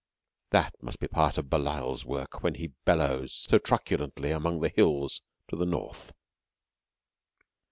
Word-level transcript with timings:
That 0.49 0.73
must 0.81 0.99
be 0.99 1.07
part 1.07 1.37
of 1.37 1.47
Belial's 1.51 2.03
work 2.05 2.41
when 2.41 2.55
he 2.55 2.73
bellows 2.85 3.33
so 3.35 3.59
truculently 3.59 4.31
among 4.31 4.59
the 4.61 4.69
hills 4.69 5.21
to 5.49 5.55
the 5.55 5.63
north. 5.67 6.11